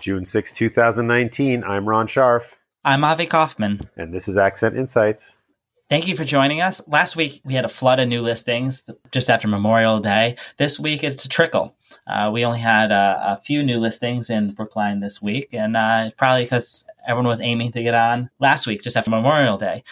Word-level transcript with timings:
June 0.00 0.24
6, 0.24 0.52
2019. 0.52 1.62
I'm 1.62 1.88
Ron 1.88 2.08
Scharf. 2.08 2.54
I'm 2.84 3.04
Avi 3.04 3.26
Kaufman. 3.26 3.88
And 3.96 4.14
this 4.14 4.28
is 4.28 4.36
Accent 4.38 4.76
Insights. 4.76 5.36
Thank 5.90 6.06
you 6.06 6.16
for 6.16 6.24
joining 6.24 6.60
us. 6.60 6.80
Last 6.86 7.16
week, 7.16 7.42
we 7.44 7.54
had 7.54 7.64
a 7.64 7.68
flood 7.68 8.00
of 8.00 8.08
new 8.08 8.22
listings 8.22 8.84
just 9.10 9.28
after 9.28 9.48
Memorial 9.48 10.00
Day. 10.00 10.36
This 10.56 10.78
week, 10.78 11.04
it's 11.04 11.24
a 11.24 11.28
trickle. 11.28 11.76
Uh, 12.06 12.30
we 12.32 12.44
only 12.44 12.60
had 12.60 12.92
a, 12.92 13.36
a, 13.38 13.40
few 13.44 13.62
new 13.62 13.78
listings 13.78 14.30
in 14.30 14.52
Brookline 14.52 15.00
this 15.00 15.20
week, 15.20 15.48
and 15.52 15.76
uh, 15.76 16.12
probably 16.16 16.44
because 16.44 16.84
everyone 17.06 17.26
was 17.26 17.40
aiming 17.40 17.72
to 17.72 17.82
get 17.82 17.94
on 17.94 18.30
last 18.38 18.68
week, 18.68 18.82
just 18.82 18.96
after 18.96 19.10
Memorial 19.10 19.56
Day. 19.56 19.82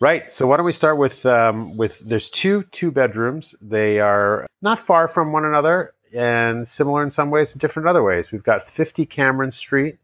Right. 0.00 0.30
So 0.30 0.46
why 0.46 0.56
don't 0.56 0.66
we 0.66 0.72
start 0.72 0.98
with 0.98 1.26
um, 1.26 1.76
with 1.76 2.00
there's 2.00 2.30
two 2.30 2.64
two 2.70 2.90
bedrooms. 2.90 3.54
They 3.60 4.00
are 4.00 4.46
not 4.62 4.78
far 4.78 5.08
from 5.08 5.32
one 5.32 5.44
another 5.44 5.93
and 6.14 6.66
similar 6.66 7.02
in 7.02 7.10
some 7.10 7.30
ways, 7.30 7.54
different 7.54 7.84
in 7.84 7.90
other 7.90 8.02
ways. 8.02 8.32
We've 8.32 8.42
got 8.42 8.68
50 8.68 9.06
Cameron 9.06 9.50
Street 9.50 9.98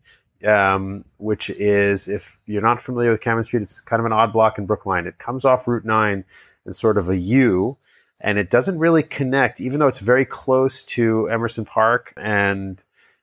um, 0.45 1.05
which 1.19 1.51
is, 1.51 2.09
if 2.09 2.39
you're 2.47 2.63
not 2.63 2.83
familiar 2.83 3.11
with 3.11 3.21
Cameron 3.21 3.45
Street, 3.45 3.63
it's 3.63 3.81
kind 3.81 4.01
of 4.01 4.07
an 4.07 4.13
odd 4.13 4.33
block 4.33 4.59
in 4.59 4.67
Brookline. 4.67 5.07
It 5.07 5.19
comes 5.19 5.45
off 5.45 5.69
Route 5.69 5.85
9 5.85 6.25
in 6.67 6.73
sort 6.73 6.99
of 6.99 7.09
a 7.09 7.17
U, 7.17 7.77
and 8.21 8.39
it 8.39 8.51
doesn't 8.51 8.79
really 8.79 9.03
connect, 9.03 9.61
even 9.61 9.79
though 9.79 9.89
it's 9.89 9.99
very 9.99 10.25
close 10.25 10.85
to 10.85 11.29
Emerson 11.29 11.65
Park 11.65 12.13
and, 12.17 12.83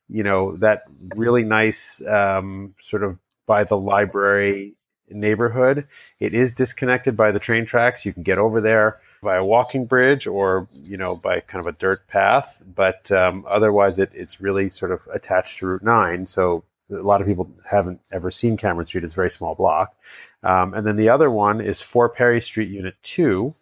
you 0.09 0.23
know, 0.23 0.55
that 0.57 0.83
really 1.15 1.43
nice 1.43 2.05
um, 2.07 2.75
sort 2.79 3.03
of 3.03 3.17
by 3.45 3.63
the 3.63 3.77
library 3.77 4.73
neighborhood. 5.09 5.87
It 6.19 6.33
is 6.33 6.53
disconnected 6.53 7.17
by 7.17 7.31
the 7.31 7.39
train 7.39 7.65
tracks. 7.65 8.05
You 8.05 8.13
can 8.13 8.23
get 8.23 8.37
over 8.37 8.61
there 8.61 8.99
by 9.21 9.35
a 9.35 9.43
walking 9.43 9.85
bridge 9.85 10.27
or 10.27 10.67
you 10.73 10.97
know 10.97 11.15
by 11.15 11.39
kind 11.39 11.65
of 11.65 11.73
a 11.73 11.77
dirt 11.77 12.07
path 12.07 12.61
but 12.75 13.11
um, 13.11 13.45
otherwise 13.47 13.99
it, 13.99 14.11
it's 14.13 14.39
really 14.39 14.69
sort 14.69 14.91
of 14.91 15.07
attached 15.13 15.59
to 15.59 15.67
route 15.67 15.83
9 15.83 16.25
so 16.25 16.63
a 16.91 16.95
lot 16.95 17.21
of 17.21 17.27
people 17.27 17.49
haven't 17.69 17.99
ever 18.11 18.31
seen 18.31 18.57
Cameron 18.57 18.87
Street. 18.87 19.03
It's 19.03 19.13
a 19.13 19.15
very 19.15 19.29
small 19.29 19.55
block. 19.55 19.95
Um, 20.43 20.73
and 20.73 20.85
then 20.85 20.95
the 20.95 21.09
other 21.09 21.29
one 21.29 21.59
is 21.61 21.81
4 21.81 22.09
Perry 22.09 22.41
Street, 22.41 22.69
Unit 22.69 22.95
2. 23.03 23.53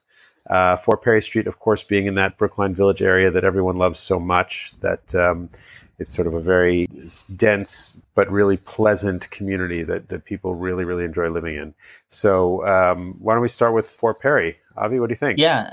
Uh, 0.49 0.77
4 0.77 0.97
Perry 0.97 1.21
Street, 1.21 1.47
of 1.47 1.59
course, 1.59 1.83
being 1.83 2.05
in 2.05 2.15
that 2.15 2.37
Brookline 2.37 2.75
Village 2.75 3.01
area 3.01 3.31
that 3.31 3.43
everyone 3.43 3.77
loves 3.77 3.99
so 3.99 4.19
much 4.19 4.73
that 4.81 5.15
um, 5.15 5.49
it's 5.97 6.13
sort 6.13 6.27
of 6.27 6.33
a 6.33 6.39
very 6.39 6.87
dense 7.35 7.99
but 8.13 8.29
really 8.31 8.57
pleasant 8.57 9.29
community 9.31 9.83
that, 9.83 10.09
that 10.09 10.25
people 10.25 10.55
really, 10.55 10.85
really 10.85 11.05
enjoy 11.05 11.29
living 11.29 11.55
in. 11.55 11.73
So 12.09 12.65
um, 12.67 13.15
why 13.19 13.33
don't 13.33 13.41
we 13.41 13.47
start 13.47 13.73
with 13.73 13.89
4 13.89 14.13
Perry? 14.13 14.57
Avi, 14.77 14.99
what 14.99 15.07
do 15.07 15.13
you 15.13 15.17
think? 15.17 15.39
Yeah. 15.39 15.71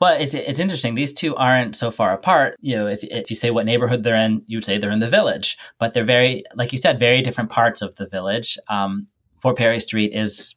Well, 0.00 0.16
it's 0.20 0.32
it's 0.32 0.60
interesting. 0.60 0.94
These 0.94 1.12
two 1.12 1.34
aren't 1.34 1.74
so 1.74 1.90
far 1.90 2.12
apart. 2.12 2.56
You 2.60 2.76
know, 2.76 2.86
if 2.86 3.02
if 3.02 3.30
you 3.30 3.36
say 3.36 3.50
what 3.50 3.66
neighborhood 3.66 4.04
they're 4.04 4.14
in, 4.14 4.44
you'd 4.46 4.64
say 4.64 4.78
they're 4.78 4.92
in 4.92 5.00
the 5.00 5.08
village, 5.08 5.58
but 5.80 5.92
they're 5.92 6.04
very, 6.04 6.44
like 6.54 6.70
you 6.70 6.78
said, 6.78 7.00
very 7.00 7.20
different 7.20 7.50
parts 7.50 7.82
of 7.82 7.96
the 7.96 8.06
village. 8.06 8.56
Um, 8.68 9.08
4 9.40 9.54
Perry 9.54 9.80
Street 9.80 10.12
is 10.14 10.54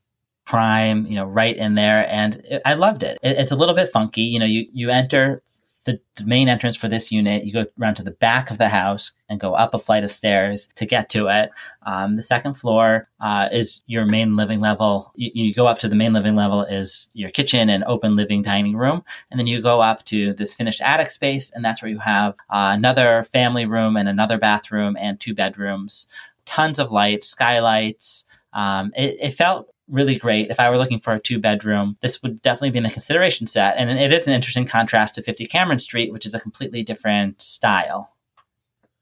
prime, 0.52 1.06
you 1.06 1.16
know, 1.16 1.24
right 1.24 1.56
in 1.56 1.76
there, 1.76 2.06
and 2.14 2.36
it, 2.44 2.62
I 2.66 2.74
loved 2.74 3.04
it. 3.04 3.18
it. 3.24 3.38
It's 3.38 3.54
a 3.54 3.56
little 3.56 3.74
bit 3.74 3.90
funky. 3.90 4.24
You 4.24 4.38
know, 4.38 4.46
you 4.46 4.68
you 4.74 4.90
enter 4.90 5.42
the 5.86 6.00
main 6.24 6.48
entrance 6.48 6.76
for 6.78 6.88
this 6.88 7.12
unit, 7.12 7.44
you 7.44 7.54
go 7.54 7.66
around 7.80 7.96
to 7.96 8.04
the 8.04 8.12
back 8.12 8.52
of 8.52 8.60
the 8.60 8.70
house 8.70 9.14
and 9.30 9.40
go 9.40 9.56
up 9.56 9.74
a 9.74 9.80
flight 9.80 10.04
of 10.04 10.12
stairs 10.12 10.70
to 10.76 10.86
get 10.86 11.10
to 11.10 11.28
it. 11.28 11.50
Um, 11.88 12.18
the 12.18 12.24
second 12.24 12.56
floor 12.56 13.10
uh, 13.20 13.50
is 13.52 13.82
your 13.88 14.06
main 14.06 14.36
living 14.36 14.60
level. 14.60 15.12
You, 15.16 15.32
you, 15.34 15.54
go 15.56 15.66
up 15.66 15.80
to 15.80 15.88
the 15.88 15.96
main 15.96 16.14
living 16.14 16.36
level 16.36 16.64
is 16.64 17.10
your 17.14 17.32
kitchen 17.32 17.68
and 17.70 17.84
open 17.86 18.16
living 18.16 18.44
dining 18.44 18.76
room, 18.76 19.04
and 19.32 19.40
then 19.40 19.48
you 19.48 19.60
go 19.60 19.82
up 19.82 20.06
to 20.06 20.34
this 20.34 20.54
finished 20.54 20.82
attic 20.82 21.10
space, 21.10 21.52
and 21.52 21.66
that's 21.66 21.82
where 21.82 21.90
you 21.90 22.00
have 22.00 22.36
uh, 22.52 22.72
another 22.78 23.24
family 23.24 23.66
room 23.66 23.98
and 23.98 24.08
another 24.08 24.38
bathroom 24.38 24.96
and 25.00 25.20
two 25.20 25.34
bedrooms. 25.34 26.08
Tons 26.46 26.78
of 26.78 26.92
lights, 26.92 27.28
skylights. 27.28 28.26
Um, 28.54 28.92
it, 28.96 29.18
it 29.20 29.32
felt 29.32 29.71
really 29.92 30.16
great. 30.16 30.50
If 30.50 30.60
I 30.60 30.70
were 30.70 30.78
looking 30.78 31.00
for 31.00 31.14
a 31.14 31.20
two 31.20 31.40
bedroom, 31.40 31.98
this 32.02 32.22
would 32.24 32.42
definitely 32.42 32.72
be 32.72 32.78
in 32.78 32.84
the 32.84 32.90
consideration 32.90 33.46
set. 33.46 33.76
And 33.78 33.90
it 33.90 34.14
is 34.14 34.26
an 34.26 34.34
interesting 34.34 34.66
contrast 34.66 35.16
to 35.16 35.22
50 35.22 35.46
Cameron 35.48 35.80
Street, 35.80 36.12
which 36.12 36.26
is 36.26 36.34
a 36.34 36.40
completely 36.40 36.84
different 36.84 37.42
style. 37.42 38.12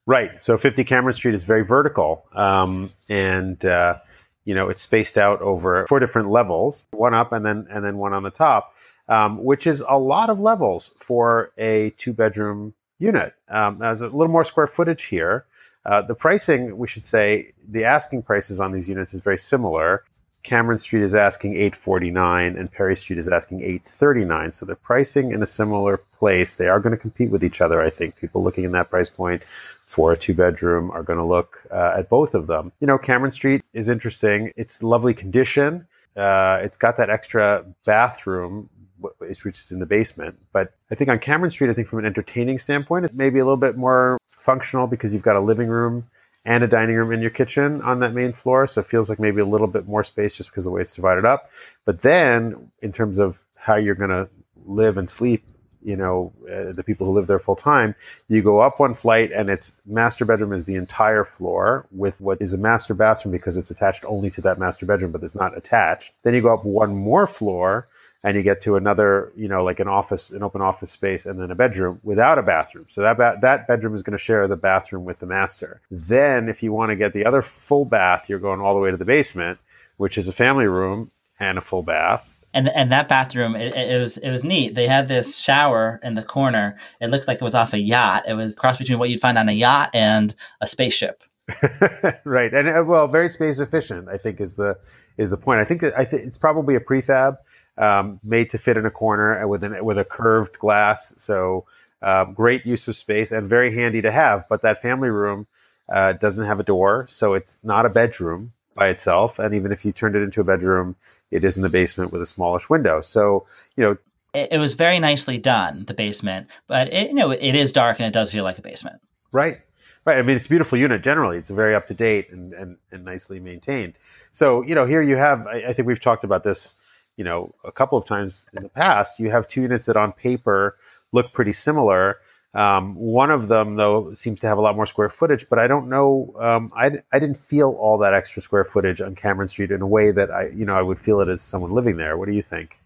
Right. 0.06 0.42
So 0.42 0.58
50 0.58 0.84
Cameron 0.84 1.14
Street 1.14 1.36
is 1.36 1.44
very 1.44 1.64
vertical. 1.64 2.26
Um, 2.34 2.92
and, 3.08 3.64
uh, 3.64 4.00
you 4.44 4.56
know, 4.56 4.68
it's 4.68 4.82
spaced 4.82 5.18
out 5.18 5.42
over 5.42 5.86
four 5.88 6.00
different 6.00 6.32
levels, 6.32 6.88
one 6.92 7.14
up 7.14 7.32
and 7.32 7.46
then, 7.46 7.68
and 7.70 7.86
then 7.86 7.98
one 7.98 8.14
on 8.14 8.24
the 8.24 8.32
top, 8.32 8.74
um, 9.08 9.44
which 9.44 9.68
is 9.68 9.84
a 9.88 10.00
lot 10.00 10.32
of 10.32 10.40
levels 10.40 10.96
for 11.00 11.52
a 11.58 11.92
two 12.00 12.14
bedroom 12.14 12.74
unit. 12.98 13.34
Um, 13.50 13.78
there's 13.78 14.02
a 14.02 14.08
little 14.08 14.32
more 14.32 14.44
square 14.44 14.68
footage 14.68 15.04
here. 15.04 15.46
Uh, 15.86 16.02
the 16.02 16.16
pricing, 16.16 16.78
we 16.78 16.88
should 16.88 17.04
say, 17.04 17.52
the 17.68 17.86
asking 17.86 18.24
prices 18.24 18.60
on 18.60 18.72
these 18.72 18.90
units 18.90 19.14
is 19.14 19.22
very 19.22 19.38
similar. 19.38 20.04
Cameron 20.44 20.78
Street 20.78 21.04
is 21.04 21.16
asking 21.16 21.54
849 21.56 22.58
and 22.58 22.72
Perry 22.72 22.96
Street 22.96 23.20
is 23.20 23.28
asking 23.28 23.62
839. 23.62 24.52
So 24.52 24.66
they're 24.66 24.76
pricing 24.76 25.32
in 25.32 25.44
a 25.44 25.46
similar 25.46 25.98
place. 25.98 26.56
They 26.56 26.68
are 26.68 26.80
going 26.80 26.92
to 26.92 26.98
compete 26.98 27.30
with 27.30 27.44
each 27.44 27.62
other, 27.62 27.82
I 27.82 27.90
think. 27.90 28.16
People 28.16 28.44
looking 28.44 28.64
in 28.64 28.72
that 28.72 28.90
price 28.90 29.10
point 29.10 29.44
for 29.86 30.12
a 30.12 30.18
two 30.18 30.34
bedroom 30.34 30.92
are 30.92 31.04
going 31.04 31.20
to 31.20 31.26
look 31.26 31.66
uh, 31.72 31.96
at 31.98 32.10
both 32.10 32.36
of 32.36 32.48
them. 32.48 32.72
You 32.80 32.88
know, 32.88 32.98
Cameron 32.98 33.32
Street 33.32 33.66
is 33.74 33.90
interesting. 33.90 34.54
It's 34.56 34.82
lovely 34.82 35.14
condition. 35.14 35.88
Uh, 36.16 36.60
it's 36.62 36.78
got 36.78 36.98
that 36.98 37.10
extra 37.10 37.66
bathroom, 37.86 38.70
which 39.18 39.46
is 39.46 39.72
in 39.72 39.80
the 39.80 39.86
basement. 39.86 40.38
But 40.54 40.74
I 40.92 40.96
think 40.96 41.10
on 41.10 41.20
Cameron 41.20 41.52
Street, 41.52 41.70
I 41.70 41.74
think 41.74 41.88
from 41.88 42.00
an 42.00 42.06
entertaining 42.06 42.60
standpoint, 42.60 43.06
it 43.06 43.14
may 43.14 43.30
be 43.30 43.40
a 43.40 43.44
little 43.44 43.58
bit 43.58 43.78
more 43.78 44.18
functional 44.28 44.88
because 44.88 45.14
you've 45.14 45.24
got 45.24 45.36
a 45.36 45.42
living 45.42 45.68
room 45.68 46.06
and 46.50 46.64
a 46.64 46.68
dining 46.68 46.96
room 46.96 47.12
in 47.12 47.22
your 47.22 47.30
kitchen 47.30 47.80
on 47.84 48.00
that 48.00 48.12
main 48.12 48.34
floor. 48.34 48.66
So 48.66 48.82
it 48.82 48.88
feels 48.88 49.08
like 49.08 49.20
maybe 49.20 49.40
a 49.40 49.46
little 49.46 49.68
bit 49.68 49.88
more 49.88 50.04
space 50.04 50.36
just 50.36 50.50
because 50.50 50.64
the 50.64 50.72
way 50.72 50.82
it's 50.82 50.96
divided 50.96 51.24
up. 51.24 51.52
But 51.86 52.02
then, 52.02 52.72
in 52.82 52.92
terms 52.92 53.20
of 53.20 53.38
how 53.56 53.76
you're 53.76 53.94
going 53.94 54.10
to 54.10 54.28
live 54.66 54.98
and 54.98 55.08
sleep, 55.08 55.44
you 55.84 55.96
know, 55.96 56.34
uh, 56.52 56.74
the 56.74 56.84
people 56.84 57.06
who 57.06 57.14
live 57.14 57.28
there 57.28 57.38
full 57.38 57.56
time, 57.56 57.94
you 58.30 58.42
go 58.42 58.62
up 58.62 58.80
one 58.80 58.96
flight 58.96 59.32
and 59.32 59.48
its 59.48 59.80
master 59.86 60.26
bedroom 60.26 60.52
is 60.52 60.66
the 60.66 60.74
entire 60.76 61.24
floor 61.24 61.86
with 61.92 62.20
what 62.20 62.42
is 62.42 62.52
a 62.56 62.58
master 62.58 62.96
bathroom 62.96 63.32
because 63.32 63.56
it's 63.56 63.70
attached 63.70 64.04
only 64.08 64.32
to 64.32 64.42
that 64.42 64.58
master 64.58 64.88
bedroom, 64.88 65.12
but 65.12 65.24
it's 65.24 65.36
not 65.36 65.56
attached. 65.56 66.14
Then 66.24 66.34
you 66.34 66.42
go 66.42 66.54
up 66.54 66.66
one 66.66 66.96
more 66.96 67.28
floor 67.28 67.88
and 68.24 68.36
you 68.36 68.44
get 68.44 68.62
to 68.62 68.76
another, 68.76 69.32
you 69.36 69.48
know, 69.48 69.64
like 69.64 69.80
an 69.80 69.88
office, 69.88 70.30
an 70.32 70.44
open 70.44 70.62
office 70.62 70.92
space, 70.92 71.26
and 71.26 71.40
then 71.40 71.52
a 71.52 71.56
bedroom 71.56 72.00
without 72.04 72.38
a 72.38 72.44
bathroom. 72.44 72.86
So 72.90 73.02
that 73.02 73.18
ba- 73.18 73.38
that 73.42 73.68
bedroom 73.68 73.94
is 73.94 74.02
going 74.02 74.18
to 74.18 74.24
share 74.24 74.48
the 74.48 74.58
bathroom 74.58 75.06
with 75.06 75.20
the 75.20 75.26
master. 75.26 75.82
Then, 75.90 76.50
if 76.50 76.62
you 76.62 76.74
want 76.74 76.90
to 76.90 76.96
get 76.96 77.14
the 77.14 77.26
other 77.26 77.42
full 77.42 77.86
bath, 77.86 78.26
you're 78.28 78.40
going 78.40 78.60
all 78.60 78.74
the 78.74 78.80
way 78.80 78.92
to 78.92 78.98
the 78.98 79.06
basement, 79.06 79.60
which 79.98 80.18
is 80.18 80.28
a 80.28 80.34
family 80.34 80.68
room 80.68 81.12
and 81.40 81.58
a 81.58 81.62
full 81.62 81.84
bath. 81.84 82.26
And 82.54 82.68
and 82.70 82.92
that 82.92 83.08
bathroom, 83.08 83.56
it, 83.56 83.76
it 83.76 84.00
was 84.00 84.18
it 84.18 84.32
was 84.32 84.44
neat. 84.44 84.76
They 84.76 84.88
had 84.88 85.08
this 85.08 85.38
shower 85.38 86.00
in 86.04 86.16
the 86.16 86.24
corner. 86.24 86.78
It 87.00 87.08
looked 87.12 87.28
like 87.28 87.38
it 87.38 87.44
was 87.44 87.56
off 87.56 87.74
a 87.74 87.80
yacht. 87.80 88.24
It 88.28 88.34
was 88.34 88.56
cross 88.56 88.78
between 88.78 89.00
what 89.00 89.10
you'd 89.10 89.22
find 89.22 89.38
on 89.38 89.48
a 89.48 89.54
yacht 89.54 89.92
and 89.94 90.34
a 90.60 90.68
spaceship. 90.68 91.24
right, 92.26 92.54
and 92.54 92.68
uh, 92.68 92.84
well, 92.86 93.08
very 93.08 93.28
space 93.28 93.60
efficient. 93.60 94.10
I 94.10 94.18
think 94.18 94.42
is 94.42 94.56
the 94.56 94.76
is 95.18 95.30
the 95.30 95.38
point. 95.38 95.60
I 95.60 95.66
think 95.66 95.82
that 95.82 95.98
I 95.98 96.06
think 96.06 96.24
it's 96.24 96.38
probably 96.38 96.76
a 96.76 96.80
prefab 96.80 97.38
um, 97.80 98.20
made 98.24 98.50
to 98.52 98.58
fit 98.58 98.78
in 98.78 98.86
a 98.86 98.92
corner 98.92 99.48
with 99.48 99.64
an 99.64 99.84
with 99.84 99.98
a 99.98 100.06
curved 100.06 100.60
glass. 100.60 101.14
So 101.18 101.66
uh, 102.02 102.26
great 102.26 102.66
use 102.66 102.88
of 102.88 102.96
space 102.96 103.32
and 103.32 103.48
very 103.48 103.74
handy 103.74 104.02
to 104.02 104.12
have. 104.12 104.46
But 104.50 104.62
that 104.62 104.82
family 104.82 105.10
room 105.10 105.48
uh, 105.92 106.14
doesn't 106.14 106.46
have 106.46 106.60
a 106.60 106.64
door, 106.64 107.08
so 107.10 107.34
it's 107.34 107.58
not 107.64 107.86
a 107.86 107.90
bedroom 107.90 108.54
by 108.76 108.90
itself. 108.90 109.40
And 109.40 109.56
even 109.56 109.72
if 109.72 109.84
you 109.86 109.92
turned 109.92 110.16
it 110.16 110.22
into 110.22 110.42
a 110.42 110.44
bedroom, 110.44 110.96
it 111.32 111.44
is 111.44 111.58
in 111.58 111.64
the 111.64 111.70
basement 111.70 112.12
with 112.12 112.22
a 112.22 112.28
smallish 112.28 112.70
window. 112.70 113.02
So 113.02 113.48
you 113.76 113.84
know. 113.84 113.98
It, 114.32 114.50
it 114.52 114.58
was 114.60 114.76
very 114.76 115.00
nicely 115.00 115.40
done, 115.40 115.86
the 115.86 115.96
basement, 115.96 116.50
but 116.68 116.94
it, 116.94 117.08
you 117.08 117.16
know 117.16 117.32
it 117.32 117.56
is 117.56 117.72
dark 117.72 118.00
and 118.00 118.06
it 118.06 118.14
does 118.14 118.32
feel 118.32 118.44
like 118.44 118.60
a 118.60 118.62
basement. 118.62 119.02
Right, 119.32 119.60
Right. 120.06 120.18
I 120.18 120.22
mean, 120.22 120.38
it's 120.38 120.46
a 120.46 120.50
beautiful 120.50 120.78
unit 120.78 121.04
generally. 121.04 121.38
It's 121.38 121.50
very 121.50 121.76
up 121.76 121.88
to 121.88 121.94
date 121.94 122.32
and, 122.32 122.54
and, 122.54 122.78
and 122.92 123.04
nicely 123.04 123.40
maintained. 123.40 123.94
So, 124.32 124.64
you 124.64 124.74
know, 124.74 124.86
here 124.86 125.02
you 125.02 125.18
have, 125.18 125.46
I, 125.46 125.66
I, 125.68 125.74
think 125.74 125.88
we've 125.88 126.00
talked 126.00 126.24
about 126.24 126.44
this 126.44 126.79
you 127.20 127.26
know 127.26 127.54
a 127.66 127.72
couple 127.72 127.98
of 127.98 128.06
times 128.06 128.46
in 128.56 128.64
the 128.64 128.70
past 128.70 129.20
you 129.20 129.30
have 129.30 129.48
two 129.50 129.62
units 129.62 129.86
that 129.88 129.98
on 129.98 130.14
paper 130.14 130.78
look 131.12 131.34
pretty 131.34 131.54
similar. 131.54 132.18
Um, 132.54 132.96
one 132.96 133.30
of 133.30 133.48
them 133.48 133.76
though 133.76 134.14
seems 134.14 134.40
to 134.40 134.48
have 134.48 134.58
a 134.58 134.62
lot 134.62 134.76
more 134.76 134.88
square 134.88 135.10
footage 135.10 135.48
but 135.50 135.60
i 135.60 135.68
don't 135.68 135.88
know 135.88 136.34
um, 136.40 136.72
I, 136.76 136.86
I 137.14 137.20
didn't 137.20 137.38
feel 137.38 137.74
all 137.74 138.00
that 138.00 138.16
extra 138.16 138.42
square 138.42 138.66
footage 138.66 139.02
on 139.02 139.14
cameron 139.14 139.50
street 139.50 139.70
in 139.70 139.84
a 139.84 139.88
way 139.88 140.10
that 140.10 140.32
i 140.32 140.48
you 140.48 140.66
know 140.66 140.74
i 140.74 140.82
would 140.82 141.00
feel 141.00 141.20
it 141.20 141.30
as 141.30 141.44
someone 141.44 141.74
living 141.74 141.98
there. 141.98 142.18
What 142.18 142.28
do 142.28 142.34
you 142.34 142.42
think 142.42 142.79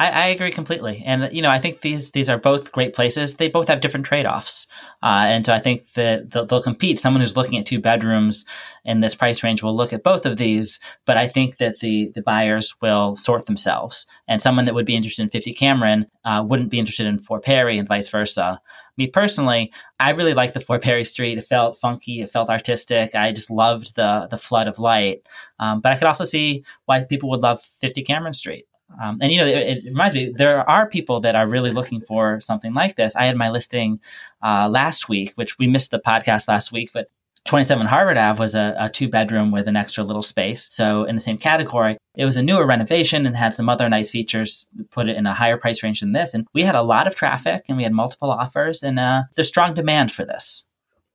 I, 0.00 0.08
I, 0.08 0.26
agree 0.28 0.50
completely, 0.50 1.02
and 1.04 1.30
you 1.30 1.42
know, 1.42 1.50
I 1.50 1.58
think 1.58 1.82
these 1.82 2.12
these 2.12 2.30
are 2.30 2.38
both 2.38 2.72
great 2.72 2.94
places. 2.94 3.36
They 3.36 3.50
both 3.50 3.68
have 3.68 3.82
different 3.82 4.06
trade 4.06 4.24
offs, 4.24 4.66
uh, 5.02 5.26
and 5.28 5.44
so 5.44 5.52
I 5.52 5.58
think 5.58 5.92
that 5.92 6.30
they'll, 6.30 6.46
they'll, 6.46 6.62
compete. 6.62 6.98
Someone 6.98 7.20
who's 7.20 7.36
looking 7.36 7.58
at 7.58 7.66
two 7.66 7.80
bedrooms 7.80 8.46
in 8.82 9.00
this 9.00 9.14
price 9.14 9.42
range 9.42 9.62
will 9.62 9.76
look 9.76 9.92
at 9.92 10.02
both 10.02 10.24
of 10.24 10.38
these, 10.38 10.80
but 11.04 11.18
I 11.18 11.28
think 11.28 11.58
that 11.58 11.80
the 11.80 12.10
the 12.14 12.22
buyers 12.22 12.74
will 12.80 13.14
sort 13.14 13.44
themselves. 13.44 14.06
And 14.26 14.40
someone 14.40 14.64
that 14.64 14.74
would 14.74 14.86
be 14.86 14.96
interested 14.96 15.22
in 15.22 15.28
50 15.28 15.52
Cameron 15.52 16.06
uh, 16.24 16.42
wouldn't 16.48 16.70
be 16.70 16.78
interested 16.78 17.04
in 17.04 17.18
4 17.18 17.38
Perry, 17.38 17.76
and 17.76 17.86
vice 17.86 18.08
versa. 18.08 18.58
Me 18.96 19.06
personally, 19.06 19.70
I 19.98 20.12
really 20.12 20.32
liked 20.32 20.54
the 20.54 20.60
4 20.60 20.78
Perry 20.78 21.04
Street. 21.04 21.36
It 21.36 21.42
felt 21.42 21.78
funky. 21.78 22.22
It 22.22 22.32
felt 22.32 22.48
artistic. 22.48 23.14
I 23.14 23.32
just 23.32 23.50
loved 23.50 23.96
the 23.96 24.28
the 24.30 24.38
flood 24.38 24.66
of 24.66 24.78
light. 24.78 25.26
Um, 25.58 25.82
but 25.82 25.92
I 25.92 25.96
could 25.96 26.06
also 26.06 26.24
see 26.24 26.64
why 26.86 27.04
people 27.04 27.28
would 27.28 27.42
love 27.42 27.60
50 27.60 28.02
Cameron 28.02 28.32
Street. 28.32 28.64
Um, 29.02 29.18
and 29.20 29.30
you 29.32 29.38
know, 29.38 29.46
it, 29.46 29.78
it, 29.78 29.84
reminds 29.84 30.14
me 30.14 30.32
there 30.34 30.68
are 30.68 30.88
people 30.88 31.20
that 31.20 31.36
are 31.36 31.46
really 31.46 31.70
looking 31.70 32.00
for 32.00 32.40
something 32.40 32.74
like 32.74 32.96
this. 32.96 33.14
I 33.16 33.24
had 33.24 33.36
my 33.36 33.50
listing 33.50 34.00
uh, 34.42 34.68
last 34.68 35.08
week, 35.08 35.32
which 35.36 35.58
we 35.58 35.66
missed 35.66 35.90
the 35.90 36.00
podcast 36.00 36.48
last 36.48 36.72
week, 36.72 36.90
but 36.92 37.08
27 37.46 37.86
Harvard 37.86 38.18
Ave 38.18 38.38
was 38.38 38.54
a, 38.54 38.76
a, 38.78 38.90
two 38.90 39.08
bedroom 39.08 39.50
with 39.50 39.66
an 39.66 39.76
extra 39.76 40.04
little 40.04 40.22
space. 40.22 40.68
So 40.70 41.04
in 41.04 41.14
the 41.14 41.20
same 41.20 41.38
category, 41.38 41.96
it 42.14 42.24
was 42.24 42.36
a 42.36 42.42
newer 42.42 42.66
renovation 42.66 43.26
and 43.26 43.34
had 43.34 43.54
some 43.54 43.68
other 43.68 43.88
nice 43.88 44.10
features. 44.10 44.68
Put 44.90 45.08
it 45.08 45.16
in 45.16 45.26
a 45.26 45.34
higher 45.34 45.56
price 45.56 45.82
range 45.82 46.00
than 46.00 46.12
this, 46.12 46.34
and 46.34 46.46
we 46.52 46.62
had 46.62 46.74
a 46.74 46.82
lot 46.82 47.06
of 47.06 47.14
traffic 47.14 47.64
and 47.68 47.76
we 47.76 47.84
had 47.84 47.92
multiple 47.92 48.30
offers, 48.30 48.82
and 48.82 48.98
uh, 48.98 49.22
there's 49.34 49.48
strong 49.48 49.74
demand 49.74 50.12
for 50.12 50.24
this. 50.24 50.64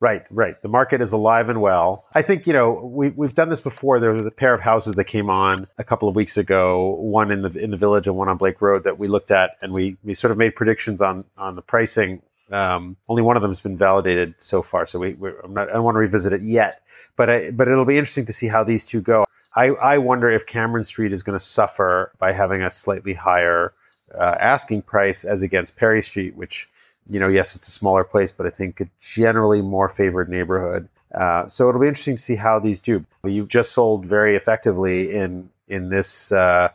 Right, 0.01 0.25
right. 0.29 0.61
The 0.61 0.67
market 0.67 0.99
is 0.99 1.13
alive 1.13 1.47
and 1.47 1.61
well. 1.61 2.05
I 2.13 2.21
think, 2.21 2.45
you 2.45 2.53
know, 2.53 2.73
we, 2.73 3.09
we've 3.11 3.33
done 3.33 3.49
this 3.49 3.61
before. 3.61 3.99
There 3.99 4.13
was 4.13 4.25
a 4.25 4.31
pair 4.31 4.53
of 4.53 4.59
houses 4.59 4.95
that 4.95 5.05
came 5.05 5.29
on 5.29 5.67
a 5.77 5.83
couple 5.85 6.09
of 6.09 6.15
weeks 6.15 6.35
ago, 6.35 6.95
one 6.99 7.31
in 7.31 7.41
the 7.43 7.51
in 7.51 7.71
the 7.71 7.77
village 7.77 8.05
and 8.05 8.15
one 8.15 8.27
on 8.27 8.37
Blake 8.37 8.61
Road 8.61 8.83
that 8.83 8.99
we 8.99 9.07
looked 9.07 9.31
at 9.31 9.51
and 9.61 9.71
we, 9.71 9.95
we 10.03 10.13
sort 10.13 10.31
of 10.31 10.37
made 10.37 10.55
predictions 10.55 11.01
on, 11.01 11.23
on 11.37 11.55
the 11.55 11.61
pricing. 11.61 12.21
Um, 12.51 12.97
only 13.07 13.21
one 13.21 13.37
of 13.37 13.41
them 13.41 13.51
has 13.51 13.61
been 13.61 13.77
validated 13.77 14.35
so 14.37 14.61
far. 14.61 14.85
So 14.85 14.99
we, 14.99 15.15
I'm 15.43 15.53
not, 15.53 15.69
I 15.69 15.73
don't 15.73 15.83
want 15.83 15.95
to 15.95 15.99
revisit 15.99 16.33
it 16.33 16.41
yet, 16.41 16.81
but 17.15 17.29
I, 17.29 17.51
but 17.51 17.69
it'll 17.69 17.85
be 17.85 17.97
interesting 17.97 18.25
to 18.25 18.33
see 18.33 18.47
how 18.47 18.63
these 18.63 18.85
two 18.85 19.01
go. 19.01 19.25
I, 19.55 19.67
I 19.67 19.97
wonder 19.97 20.29
if 20.29 20.45
Cameron 20.45 20.83
Street 20.83 21.13
is 21.13 21.23
going 21.23 21.39
to 21.39 21.43
suffer 21.43 22.11
by 22.19 22.33
having 22.33 22.61
a 22.61 22.69
slightly 22.69 23.13
higher 23.13 23.73
uh, 24.13 24.35
asking 24.39 24.81
price 24.81 25.23
as 25.23 25.41
against 25.41 25.77
Perry 25.77 26.03
Street, 26.03 26.35
which 26.35 26.69
you 27.07 27.19
know, 27.19 27.27
yes, 27.27 27.55
it's 27.55 27.67
a 27.67 27.71
smaller 27.71 28.03
place, 28.03 28.31
but 28.31 28.45
I 28.45 28.49
think 28.49 28.81
a 28.81 28.89
generally 28.99 29.61
more 29.61 29.89
favored 29.89 30.29
neighborhood. 30.29 30.87
Uh, 31.13 31.47
so 31.47 31.69
it'll 31.69 31.81
be 31.81 31.87
interesting 31.87 32.15
to 32.15 32.21
see 32.21 32.35
how 32.35 32.59
these 32.59 32.81
do. 32.81 33.05
You 33.23 33.45
just 33.45 33.71
sold 33.71 34.05
very 34.05 34.35
effectively 34.35 35.13
in 35.13 35.49
in 35.67 35.89
this 35.89 36.31
uh, 36.31 36.69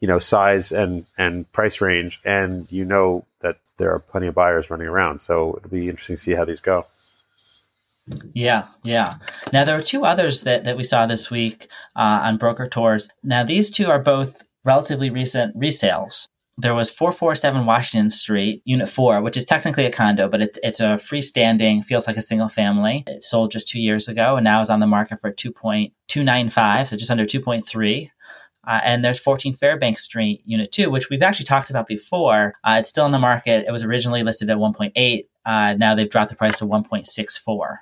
you 0.00 0.08
know 0.08 0.18
size 0.18 0.70
and 0.70 1.06
and 1.18 1.50
price 1.52 1.80
range, 1.80 2.20
and 2.24 2.70
you 2.70 2.84
know 2.84 3.24
that 3.40 3.58
there 3.78 3.92
are 3.92 3.98
plenty 3.98 4.26
of 4.26 4.34
buyers 4.34 4.70
running 4.70 4.86
around. 4.86 5.20
So 5.20 5.56
it'll 5.56 5.70
be 5.70 5.88
interesting 5.88 6.16
to 6.16 6.22
see 6.22 6.32
how 6.32 6.44
these 6.44 6.60
go. 6.60 6.86
Yeah, 8.32 8.66
yeah. 8.82 9.16
Now 9.52 9.64
there 9.64 9.76
are 9.76 9.82
two 9.82 10.04
others 10.04 10.42
that 10.42 10.64
that 10.64 10.76
we 10.76 10.84
saw 10.84 11.06
this 11.06 11.30
week 11.30 11.68
uh, 11.96 12.20
on 12.22 12.36
broker 12.36 12.68
tours. 12.68 13.08
Now 13.22 13.44
these 13.44 13.70
two 13.70 13.86
are 13.86 13.98
both 13.98 14.42
relatively 14.64 15.10
recent 15.10 15.56
resales 15.58 16.28
there 16.60 16.74
was 16.74 16.90
447 16.90 17.66
Washington 17.66 18.10
Street, 18.10 18.62
Unit 18.64 18.88
4, 18.88 19.22
which 19.22 19.36
is 19.36 19.44
technically 19.44 19.86
a 19.86 19.90
condo, 19.90 20.28
but 20.28 20.40
it's, 20.40 20.58
it's 20.62 20.80
a 20.80 20.98
freestanding, 20.98 21.84
feels 21.84 22.06
like 22.06 22.16
a 22.16 22.22
single 22.22 22.48
family. 22.48 23.04
It 23.06 23.22
sold 23.24 23.50
just 23.50 23.68
two 23.68 23.80
years 23.80 24.08
ago 24.08 24.36
and 24.36 24.44
now 24.44 24.60
is 24.60 24.70
on 24.70 24.80
the 24.80 24.86
market 24.86 25.20
for 25.20 25.32
2.295, 25.32 26.86
so 26.86 26.96
just 26.96 27.10
under 27.10 27.24
2.3. 27.24 28.10
Uh, 28.66 28.80
and 28.84 29.04
there's 29.04 29.18
14 29.18 29.54
Fairbanks 29.54 30.02
Street, 30.02 30.42
Unit 30.44 30.70
2, 30.70 30.90
which 30.90 31.08
we've 31.08 31.22
actually 31.22 31.46
talked 31.46 31.70
about 31.70 31.86
before. 31.86 32.54
Uh, 32.62 32.76
it's 32.78 32.88
still 32.88 33.06
in 33.06 33.12
the 33.12 33.18
market. 33.18 33.64
It 33.66 33.72
was 33.72 33.82
originally 33.82 34.22
listed 34.22 34.50
at 34.50 34.58
1.8. 34.58 35.26
Uh, 35.46 35.74
now 35.78 35.94
they've 35.94 36.10
dropped 36.10 36.30
the 36.30 36.36
price 36.36 36.58
to 36.58 36.66
1.64. 36.66 37.78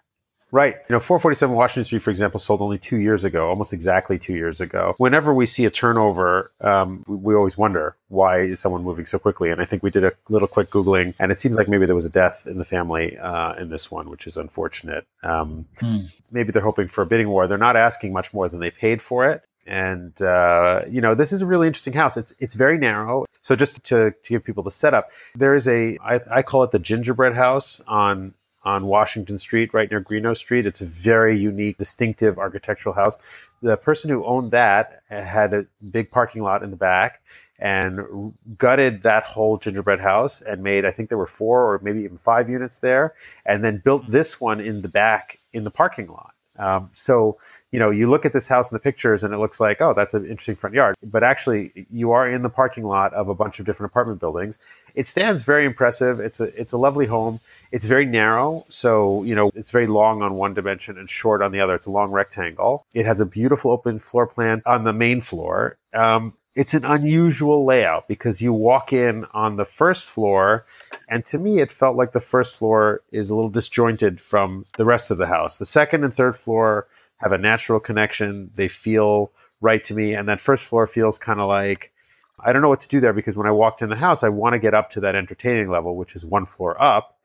Right. 0.50 0.76
You 0.88 0.94
know, 0.94 1.00
447 1.00 1.54
Washington 1.54 1.84
Street, 1.84 2.02
for 2.02 2.10
example, 2.10 2.40
sold 2.40 2.62
only 2.62 2.78
two 2.78 2.96
years 2.96 3.24
ago, 3.24 3.48
almost 3.48 3.72
exactly 3.72 4.18
two 4.18 4.32
years 4.32 4.60
ago. 4.60 4.94
Whenever 4.96 5.34
we 5.34 5.44
see 5.44 5.66
a 5.66 5.70
turnover, 5.70 6.52
um, 6.62 7.04
we, 7.06 7.16
we, 7.16 7.34
always 7.34 7.58
wonder 7.58 7.96
why 8.08 8.38
is 8.38 8.58
someone 8.58 8.82
moving 8.82 9.04
so 9.04 9.18
quickly. 9.18 9.50
And 9.50 9.60
I 9.60 9.66
think 9.66 9.82
we 9.82 9.90
did 9.90 10.04
a 10.04 10.12
little 10.28 10.48
quick 10.48 10.70
googling, 10.70 11.14
and 11.18 11.30
it 11.30 11.38
seems 11.38 11.56
like 11.56 11.68
maybe 11.68 11.84
there 11.84 11.94
was 11.94 12.06
a 12.06 12.10
death 12.10 12.46
in 12.46 12.56
the 12.56 12.64
family 12.64 13.18
uh, 13.18 13.54
in 13.54 13.68
this 13.68 13.90
one, 13.90 14.08
which 14.08 14.26
is 14.26 14.36
unfortunate. 14.36 15.06
Um, 15.22 15.66
hmm. 15.80 16.06
Maybe 16.30 16.50
they're 16.50 16.62
hoping 16.62 16.88
for 16.88 17.02
a 17.02 17.06
bidding 17.06 17.28
war. 17.28 17.46
They're 17.46 17.58
not 17.58 17.76
asking 17.76 18.12
much 18.14 18.32
more 18.32 18.48
than 18.48 18.60
they 18.60 18.70
paid 18.70 19.02
for 19.02 19.28
it. 19.30 19.42
And 19.66 20.20
uh, 20.22 20.82
you 20.88 21.02
know, 21.02 21.14
this 21.14 21.30
is 21.30 21.42
a 21.42 21.46
really 21.46 21.66
interesting 21.66 21.92
house. 21.92 22.16
It's 22.16 22.32
it's 22.38 22.54
very 22.54 22.78
narrow. 22.78 23.26
So 23.42 23.54
just 23.54 23.84
to, 23.84 24.12
to 24.22 24.30
give 24.30 24.42
people 24.42 24.62
the 24.62 24.70
setup, 24.70 25.10
there 25.34 25.54
is 25.54 25.68
a 25.68 25.98
I, 26.02 26.20
I 26.30 26.42
call 26.42 26.62
it 26.62 26.70
the 26.70 26.78
gingerbread 26.78 27.34
house 27.34 27.82
on 27.86 28.32
on 28.64 28.86
Washington 28.86 29.38
Street, 29.38 29.72
right 29.72 29.90
near 29.90 30.00
Greenough 30.00 30.38
Street. 30.38 30.66
It's 30.66 30.80
a 30.80 30.86
very 30.86 31.38
unique, 31.38 31.78
distinctive 31.78 32.38
architectural 32.38 32.94
house. 32.94 33.18
The 33.62 33.76
person 33.76 34.10
who 34.10 34.24
owned 34.24 34.50
that 34.52 35.02
had 35.08 35.54
a 35.54 35.66
big 35.90 36.10
parking 36.10 36.42
lot 36.42 36.62
in 36.62 36.70
the 36.70 36.76
back 36.76 37.22
and 37.58 38.32
gutted 38.56 39.02
that 39.02 39.24
whole 39.24 39.58
gingerbread 39.58 40.00
house 40.00 40.42
and 40.42 40.62
made, 40.62 40.84
I 40.84 40.92
think 40.92 41.08
there 41.08 41.18
were 41.18 41.26
four 41.26 41.72
or 41.72 41.80
maybe 41.82 42.02
even 42.02 42.18
five 42.18 42.48
units 42.48 42.78
there, 42.78 43.14
and 43.44 43.64
then 43.64 43.82
built 43.84 44.08
this 44.08 44.40
one 44.40 44.60
in 44.60 44.82
the 44.82 44.88
back 44.88 45.40
in 45.52 45.64
the 45.64 45.70
parking 45.70 46.06
lot. 46.06 46.34
Um, 46.58 46.90
so, 46.94 47.38
you 47.70 47.78
know, 47.78 47.90
you 47.90 48.10
look 48.10 48.26
at 48.26 48.32
this 48.32 48.48
house 48.48 48.70
in 48.70 48.76
the 48.76 48.80
pictures 48.80 49.22
and 49.22 49.32
it 49.32 49.38
looks 49.38 49.60
like, 49.60 49.80
oh, 49.80 49.94
that's 49.94 50.14
an 50.14 50.24
interesting 50.24 50.56
front 50.56 50.74
yard. 50.74 50.96
But 51.02 51.22
actually, 51.22 51.86
you 51.90 52.10
are 52.12 52.28
in 52.28 52.42
the 52.42 52.50
parking 52.50 52.84
lot 52.84 53.14
of 53.14 53.28
a 53.28 53.34
bunch 53.34 53.60
of 53.60 53.66
different 53.66 53.92
apartment 53.92 54.20
buildings. 54.20 54.58
It 54.94 55.08
stands 55.08 55.44
very 55.44 55.64
impressive. 55.64 56.20
It's 56.20 56.40
a 56.40 56.44
it's 56.60 56.72
a 56.72 56.78
lovely 56.78 57.06
home. 57.06 57.40
It's 57.70 57.86
very 57.86 58.06
narrow, 58.06 58.64
so 58.68 59.22
you 59.22 59.34
know 59.34 59.50
it's 59.54 59.70
very 59.70 59.86
long 59.86 60.22
on 60.22 60.34
one 60.34 60.54
dimension 60.54 60.98
and 60.98 61.08
short 61.08 61.42
on 61.42 61.52
the 61.52 61.60
other. 61.60 61.74
It's 61.74 61.86
a 61.86 61.90
long 61.90 62.10
rectangle. 62.10 62.84
It 62.94 63.06
has 63.06 63.20
a 63.20 63.26
beautiful 63.26 63.70
open 63.70 64.00
floor 64.00 64.26
plan 64.26 64.62
on 64.66 64.84
the 64.84 64.92
main 64.92 65.20
floor. 65.20 65.76
Um, 65.94 66.34
it's 66.58 66.74
an 66.74 66.84
unusual 66.84 67.64
layout 67.64 68.08
because 68.08 68.42
you 68.42 68.52
walk 68.52 68.92
in 68.92 69.24
on 69.32 69.56
the 69.56 69.64
first 69.64 70.06
floor 70.06 70.66
and 71.08 71.24
to 71.26 71.38
me, 71.38 71.60
it 71.60 71.72
felt 71.72 71.96
like 71.96 72.12
the 72.12 72.20
first 72.20 72.56
floor 72.56 73.02
is 73.12 73.30
a 73.30 73.34
little 73.34 73.50
disjointed 73.50 74.20
from 74.20 74.66
the 74.76 74.84
rest 74.84 75.10
of 75.10 75.18
the 75.18 75.26
house. 75.26 75.58
The 75.58 75.66
second 75.66 76.04
and 76.04 76.12
third 76.12 76.36
floor 76.36 76.86
have 77.18 77.32
a 77.32 77.38
natural 77.38 77.80
connection. 77.80 78.50
They 78.56 78.68
feel 78.68 79.32
right 79.60 79.82
to 79.84 79.94
me. 79.94 80.14
And 80.14 80.28
that 80.28 80.40
first 80.40 80.64
floor 80.64 80.86
feels 80.86 81.18
kind 81.18 81.40
of 81.40 81.48
like, 81.48 81.92
I 82.40 82.52
don't 82.52 82.62
know 82.62 82.68
what 82.68 82.82
to 82.82 82.88
do 82.88 83.00
there 83.00 83.14
because 83.14 83.36
when 83.36 83.46
I 83.46 83.52
walked 83.52 83.80
in 83.80 83.88
the 83.88 83.96
house, 83.96 84.22
I 84.22 84.28
want 84.28 84.52
to 84.52 84.58
get 84.58 84.74
up 84.74 84.90
to 84.90 85.00
that 85.00 85.14
entertaining 85.14 85.70
level, 85.70 85.96
which 85.96 86.14
is 86.14 86.26
one 86.26 86.44
floor 86.44 86.80
up. 86.80 87.16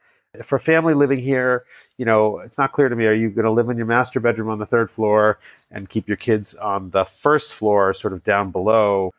For 0.42 0.58
family 0.58 0.96
living 0.96 1.20
here, 1.20 1.66
you 1.98 2.06
know, 2.06 2.40
it's 2.40 2.58
not 2.58 2.72
clear 2.72 2.90
to 2.90 2.96
me. 2.96 3.06
Are 3.06 3.14
you 3.14 3.30
going 3.30 3.46
to 3.46 3.52
live 3.52 3.70
in 3.70 3.78
your 3.78 3.86
master 3.86 4.20
bedroom 4.20 4.50
on 4.50 4.58
the 4.58 4.66
third 4.66 4.90
floor 4.90 5.38
and 5.70 5.90
keep 5.90 6.08
your 6.08 6.18
kids 6.18 6.56
on 6.56 6.90
the 6.90 7.06
first 7.06 7.54
floor, 7.54 7.94
sort 7.94 8.14
of 8.14 8.24
down 8.24 8.50
below? 8.50 9.12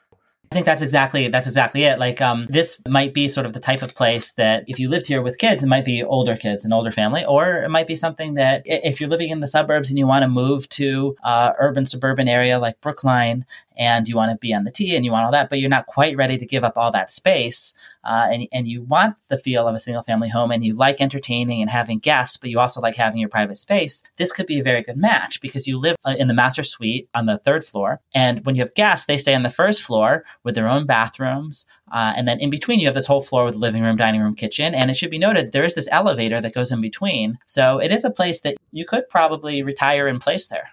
I 0.55 0.57
think 0.57 0.67
that's 0.67 0.83
exactly 0.83 1.27
that's 1.27 1.49
exactly 1.49 1.83
it. 1.83 1.99
Like 1.99 2.21
um, 2.21 2.47
this 2.49 2.81
might 2.87 3.13
be 3.13 3.27
sort 3.27 3.45
of 3.45 3.55
the 3.55 3.59
type 3.59 3.83
of 3.83 3.97
place 3.97 4.35
that 4.35 4.63
if 4.69 4.79
you 4.79 4.89
lived 4.89 5.09
here 5.09 5.21
with 5.21 5.37
kids, 5.37 5.65
it 5.65 5.67
might 5.67 5.85
be 5.85 6.05
older 6.05 6.37
kids, 6.37 6.65
an 6.65 6.73
older 6.73 6.93
family, 6.93 7.25
or 7.25 7.65
it 7.65 7.71
might 7.71 7.89
be 7.89 7.97
something 7.97 8.35
that 8.35 8.63
if 8.65 9.01
you're 9.01 9.11
living 9.11 9.31
in 9.31 9.41
the 9.41 9.49
suburbs 9.49 9.89
and 9.89 9.99
you 9.99 10.07
want 10.07 10.23
to 10.23 10.29
move 10.29 10.69
to 10.69 11.17
uh, 11.25 11.55
urban 11.59 11.87
suburban 11.87 12.29
area 12.29 12.61
like 12.61 12.81
Brookline 12.81 13.45
and 13.77 14.09
you 14.09 14.17
want 14.17 14.31
to 14.31 14.39
be 14.39 14.55
on 14.55 14.65
the 14.65 14.71
T 14.71 14.97
and 14.97 15.05
you 15.05 15.13
want 15.13 15.25
all 15.25 15.33
that, 15.33 15.49
but 15.49 15.59
you're 15.59 15.71
not 15.71 15.87
quite 15.87 16.17
ready 16.17 16.37
to 16.39 16.47
give 16.47 16.65
up 16.65 16.77
all 16.77 16.91
that 16.93 17.11
space 17.11 17.75
uh, 18.05 18.29
and, 18.31 18.47
and 18.53 18.69
you 18.69 18.83
want 18.83 19.17
the 19.29 19.39
feel 19.39 19.67
of 19.67 19.75
a 19.75 19.79
single 19.79 20.03
family 20.03 20.29
home 20.29 20.51
and 20.51 20.65
you 20.65 20.75
like 20.75 21.01
entertaining 21.01 21.63
and 21.63 21.71
having 21.71 21.99
guests, 21.99 22.37
but 22.37 22.51
you 22.51 22.61
also 22.61 22.81
like 22.81 22.95
having 22.95 23.19
your 23.19 23.29
private 23.29 23.57
space, 23.57 24.03
this 24.17 24.33
could 24.33 24.47
be 24.47 24.61
a 24.61 24.65
very 24.65 24.83
good 24.83 24.97
match 24.97 25.41
because 25.41 25.67
you 25.67 25.79
live 25.79 25.97
uh, 26.05 26.15
in 26.19 26.29
the 26.29 26.35
master 26.35 26.63
suite 26.63 27.09
on 27.15 27.27
the 27.27 27.39
third 27.39 27.65
floor. 27.65 28.01
And 28.15 28.45
when 28.45 28.57
you 28.57 28.63
have 28.63 28.75
guests, 28.75 29.07
they 29.07 29.19
stay 29.19 29.35
on 29.35 29.43
the 29.43 29.51
first 29.51 29.83
floor 29.83 30.25
with 30.43 30.55
their 30.55 30.69
own 30.69 30.87
bathrooms. 30.87 31.65
Uh, 31.93 32.13
and 32.17 32.29
then 32.29 32.41
in 32.41 32.51
between, 32.51 32.81
you 32.81 32.87
have 32.87 32.95
this 32.95 33.07
whole 33.07 33.23
floor 33.23 33.45
with 33.45 33.55
living 33.55 33.83
room, 33.83 33.97
dining 33.97 34.21
room, 34.21 34.35
kitchen. 34.35 34.75
And 34.75 34.91
it 34.91 34.95
should 34.95 35.11
be 35.11 35.19
noted 35.19 35.53
there 35.53 35.65
is 35.65 35.75
this 35.75 35.89
elevator 35.91 36.41
that 36.41 36.55
goes 36.55 36.73
in 36.73 36.81
between. 36.81 37.39
So 37.47 37.79
it 37.79 37.91
is 37.91 38.05
a 38.05 38.11
place 38.11 38.41
that 38.41 38.57
you 38.73 38.85
could 38.85 39.09
probably 39.09 39.63
retire 39.63 40.09
in 40.09 40.19
place 40.19 40.49
there. 40.49 40.71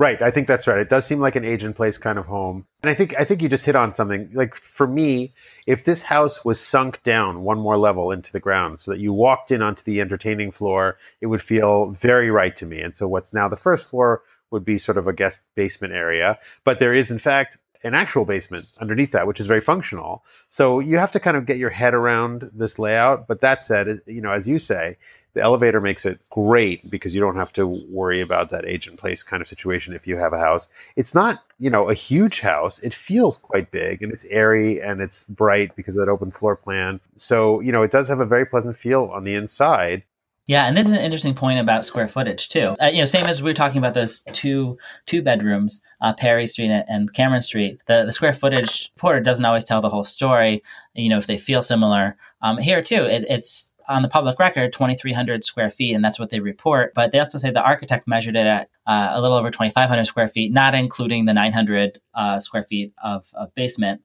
Right. 0.00 0.22
I 0.22 0.30
think 0.30 0.48
that's 0.48 0.66
right. 0.66 0.78
It 0.78 0.88
does 0.88 1.04
seem 1.04 1.20
like 1.20 1.36
an 1.36 1.44
age 1.44 1.62
in 1.62 1.74
place 1.74 1.98
kind 1.98 2.18
of 2.18 2.24
home. 2.24 2.64
And 2.82 2.88
I 2.88 2.94
think 2.94 3.14
I 3.18 3.24
think 3.24 3.42
you 3.42 3.50
just 3.50 3.66
hit 3.66 3.76
on 3.76 3.92
something. 3.92 4.30
Like 4.32 4.54
for 4.54 4.86
me, 4.86 5.34
if 5.66 5.84
this 5.84 6.02
house 6.02 6.42
was 6.42 6.58
sunk 6.58 7.02
down 7.02 7.42
one 7.42 7.58
more 7.58 7.76
level 7.76 8.10
into 8.10 8.32
the 8.32 8.40
ground 8.40 8.80
so 8.80 8.92
that 8.92 8.98
you 8.98 9.12
walked 9.12 9.50
in 9.50 9.60
onto 9.60 9.82
the 9.84 10.00
entertaining 10.00 10.52
floor, 10.52 10.96
it 11.20 11.26
would 11.26 11.42
feel 11.42 11.90
very 11.90 12.30
right 12.30 12.56
to 12.56 12.64
me. 12.64 12.80
And 12.80 12.96
so 12.96 13.06
what's 13.08 13.34
now 13.34 13.46
the 13.46 13.56
first 13.56 13.90
floor 13.90 14.22
would 14.50 14.64
be 14.64 14.78
sort 14.78 14.96
of 14.96 15.06
a 15.06 15.12
guest 15.12 15.42
basement 15.54 15.92
area, 15.92 16.38
but 16.64 16.78
there 16.78 16.94
is 16.94 17.10
in 17.10 17.18
fact 17.18 17.58
an 17.84 17.92
actual 17.92 18.24
basement 18.24 18.68
underneath 18.78 19.12
that, 19.12 19.26
which 19.26 19.38
is 19.38 19.46
very 19.46 19.60
functional. 19.60 20.24
So 20.48 20.80
you 20.80 20.96
have 20.96 21.12
to 21.12 21.20
kind 21.20 21.36
of 21.36 21.44
get 21.44 21.58
your 21.58 21.70
head 21.70 21.92
around 21.92 22.50
this 22.54 22.78
layout. 22.78 23.26
But 23.26 23.42
that 23.42 23.64
said, 23.64 24.00
you 24.06 24.22
know, 24.22 24.32
as 24.32 24.48
you 24.48 24.58
say, 24.58 24.96
The 25.34 25.42
elevator 25.42 25.80
makes 25.80 26.04
it 26.04 26.20
great 26.30 26.90
because 26.90 27.14
you 27.14 27.20
don't 27.20 27.36
have 27.36 27.52
to 27.54 27.66
worry 27.66 28.20
about 28.20 28.50
that 28.50 28.64
age 28.64 28.88
in 28.88 28.96
place 28.96 29.22
kind 29.22 29.40
of 29.40 29.48
situation 29.48 29.94
if 29.94 30.06
you 30.06 30.16
have 30.16 30.32
a 30.32 30.38
house. 30.38 30.68
It's 30.96 31.14
not, 31.14 31.42
you 31.58 31.70
know, 31.70 31.88
a 31.88 31.94
huge 31.94 32.40
house. 32.40 32.78
It 32.80 32.94
feels 32.94 33.36
quite 33.36 33.70
big 33.70 34.02
and 34.02 34.12
it's 34.12 34.24
airy 34.26 34.80
and 34.80 35.00
it's 35.00 35.24
bright 35.24 35.74
because 35.76 35.96
of 35.96 36.04
that 36.04 36.10
open 36.10 36.30
floor 36.30 36.56
plan. 36.56 37.00
So, 37.16 37.60
you 37.60 37.72
know, 37.72 37.82
it 37.82 37.92
does 37.92 38.08
have 38.08 38.20
a 38.20 38.26
very 38.26 38.44
pleasant 38.44 38.76
feel 38.76 39.10
on 39.12 39.24
the 39.24 39.34
inside. 39.34 40.02
Yeah, 40.50 40.66
and 40.66 40.76
this 40.76 40.88
is 40.88 40.92
an 40.92 40.98
interesting 40.98 41.34
point 41.34 41.60
about 41.60 41.84
square 41.84 42.08
footage 42.08 42.48
too. 42.48 42.74
Uh, 42.82 42.86
you 42.86 42.98
know, 42.98 43.04
same 43.04 43.26
as 43.26 43.40
we 43.40 43.50
were 43.50 43.54
talking 43.54 43.78
about 43.78 43.94
those 43.94 44.22
two 44.32 44.78
two 45.06 45.22
bedrooms, 45.22 45.80
uh, 46.00 46.12
Perry 46.12 46.48
Street 46.48 46.72
and 46.88 47.14
Cameron 47.14 47.42
Street. 47.42 47.80
The 47.86 48.04
the 48.04 48.12
square 48.12 48.32
footage 48.32 48.90
report 48.96 49.22
doesn't 49.22 49.44
always 49.44 49.62
tell 49.62 49.80
the 49.80 49.90
whole 49.90 50.02
story. 50.02 50.64
You 50.94 51.08
know, 51.08 51.18
if 51.18 51.28
they 51.28 51.38
feel 51.38 51.62
similar. 51.62 52.16
Um, 52.42 52.58
here 52.58 52.82
too, 52.82 53.04
it, 53.04 53.26
it's 53.28 53.69
on 53.90 54.02
the 54.02 54.08
public 54.08 54.38
record 54.38 54.72
2,300 54.72 55.44
square 55.44 55.70
feet, 55.70 55.94
and 55.94 56.04
that's 56.04 56.18
what 56.18 56.30
they 56.30 56.40
report. 56.40 56.92
But 56.94 57.10
they 57.10 57.18
also 57.18 57.38
say 57.38 57.50
the 57.50 57.62
architect 57.62 58.06
measured 58.06 58.36
it 58.36 58.46
at 58.46 58.70
uh, 58.86 59.10
a 59.12 59.20
little 59.20 59.36
over 59.36 59.50
2,500 59.50 60.04
square 60.06 60.28
feet, 60.28 60.52
not 60.52 60.74
including 60.74 61.24
the 61.24 61.34
900 61.34 62.00
uh, 62.14 62.38
square 62.38 62.64
feet 62.64 62.94
of, 63.02 63.26
of 63.34 63.54
basement. 63.54 64.02